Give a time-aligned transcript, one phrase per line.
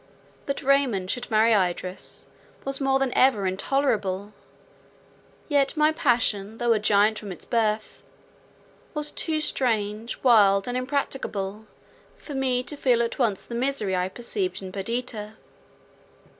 [0.47, 2.25] That Raymond should marry Idris
[2.65, 4.33] was more than ever intolerable;
[5.47, 8.01] yet my passion, though a giant from its birth,
[8.95, 11.67] was too strange, wild, and impracticable,
[12.17, 15.35] for me to feel at once the misery I perceived in Perdita.